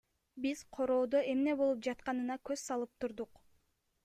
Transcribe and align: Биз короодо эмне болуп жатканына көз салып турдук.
Биз 0.45 0.63
короодо 0.77 1.21
эмне 1.33 1.55
болуп 1.61 1.83
жатканына 1.89 2.39
көз 2.51 2.65
салып 2.71 2.93
турдук. 3.05 3.45